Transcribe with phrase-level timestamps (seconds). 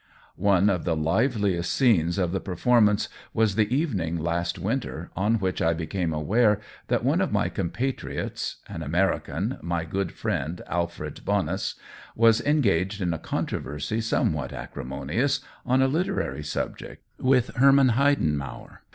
[0.35, 5.35] One of the liveliest scenes of the perform ance was the evening, last winter, on
[5.35, 10.11] which I became aware that one of my compatriots I02 COLLABORATIOX— an American, my good
[10.13, 11.75] friend Alfred Bo nus—
[12.17, 18.79] W2LS engaged in a controversy some what acrimonious, on a literary subject with Herman Heidenmauer.